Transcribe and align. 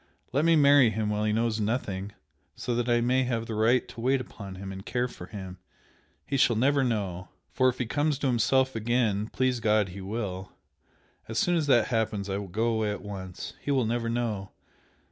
Let 0.33 0.45
me 0.45 0.55
marry 0.55 0.89
him 0.89 1.11
while 1.11 1.25
he 1.25 1.31
knows 1.31 1.59
nothing, 1.59 2.13
so 2.55 2.73
that 2.73 2.89
I 2.89 3.01
may 3.01 3.21
have 3.25 3.45
the 3.45 3.53
right 3.53 3.87
to 3.89 4.01
wait 4.01 4.19
upon 4.19 4.55
him 4.55 4.71
and 4.71 4.83
care 4.83 5.07
for 5.07 5.27
him! 5.27 5.59
He 6.25 6.37
shall 6.37 6.55
never 6.55 6.83
know! 6.83 7.27
For 7.51 7.69
if 7.69 7.77
he 7.77 7.85
comes 7.85 8.17
to 8.17 8.25
himself 8.25 8.75
again 8.75 9.27
please 9.27 9.59
God 9.59 9.89
he 9.89 10.01
will! 10.01 10.53
as 11.27 11.37
soon 11.37 11.55
as 11.55 11.67
that 11.67 11.89
happens 11.89 12.31
I 12.31 12.39
will 12.39 12.47
go 12.47 12.65
away 12.73 12.89
at 12.89 13.03
once. 13.03 13.53
He 13.61 13.69
will 13.69 13.85
never 13.85 14.09
know! 14.09 14.49